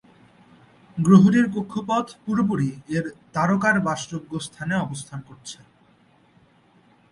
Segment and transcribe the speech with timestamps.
[0.97, 3.05] গ্রহটির কক্ষপথ পুরোপুরি এর
[3.33, 5.59] তারকার বাসযোগ্য স্থানে অবস্থান করছে।